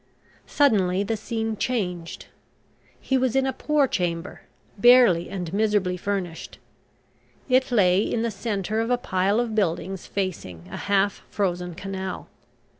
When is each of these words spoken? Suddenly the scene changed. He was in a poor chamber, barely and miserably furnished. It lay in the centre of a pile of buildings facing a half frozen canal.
Suddenly 0.47 1.03
the 1.03 1.15
scene 1.15 1.55
changed. 1.57 2.25
He 2.99 3.19
was 3.19 3.35
in 3.35 3.45
a 3.45 3.53
poor 3.53 3.87
chamber, 3.87 4.41
barely 4.75 5.29
and 5.29 5.53
miserably 5.53 5.95
furnished. 5.95 6.57
It 7.47 7.71
lay 7.71 7.99
in 8.01 8.23
the 8.23 8.31
centre 8.31 8.79
of 8.79 8.89
a 8.89 8.97
pile 8.97 9.39
of 9.39 9.53
buildings 9.53 10.07
facing 10.07 10.67
a 10.71 10.77
half 10.77 11.21
frozen 11.29 11.75
canal. 11.75 12.29